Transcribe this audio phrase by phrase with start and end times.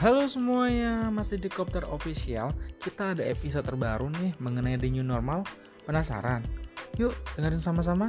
[0.00, 2.56] Halo semuanya, masih di Kopter Official.
[2.80, 5.44] Kita ada episode terbaru nih mengenai the new normal.
[5.84, 6.40] Penasaran?
[6.96, 8.08] Yuk dengerin sama-sama.